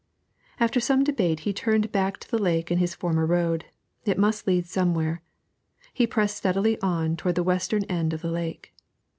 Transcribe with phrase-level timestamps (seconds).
[0.59, 3.65] After some debate he turned back to the lake and his former road.
[4.03, 5.21] It must lead somewhere;
[5.93, 8.73] he pressed steadily on toward the western end of the lake.